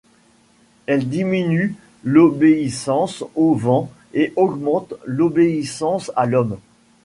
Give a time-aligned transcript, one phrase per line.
[0.87, 6.57] Elle diminue l’obéissance au vent et augmente l’obéissance à l’homme.